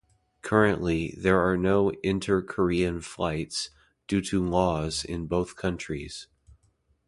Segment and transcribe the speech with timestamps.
[0.41, 3.69] Currently, there are no inter-Korean flights,
[4.07, 6.25] due to laws in both countries.